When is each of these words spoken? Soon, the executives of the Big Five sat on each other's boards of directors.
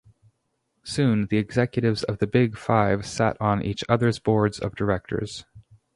Soon, 0.83 1.27
the 1.27 1.37
executives 1.37 2.01
of 2.03 2.17
the 2.17 2.25
Big 2.25 2.57
Five 2.57 3.05
sat 3.05 3.37
on 3.39 3.61
each 3.61 3.83
other's 3.87 4.17
boards 4.17 4.57
of 4.57 4.73
directors. 4.73 5.45